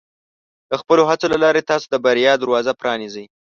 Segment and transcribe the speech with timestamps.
[0.69, 3.25] د خپلو هڅو له لارې، تاسو د بریا دروازه پرانیزئ.